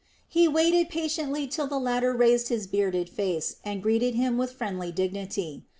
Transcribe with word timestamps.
He 0.27 0.47
waited 0.47 0.89
patiently 0.89 1.45
till 1.45 1.67
the 1.67 1.77
latter 1.77 2.11
raised 2.11 2.47
his 2.47 2.65
bearded 2.65 3.07
face 3.07 3.57
and 3.63 3.83
greeted 3.83 4.15
him 4.15 4.35
with 4.35 4.51
friendly 4.51 4.91
dignity. 4.91 5.61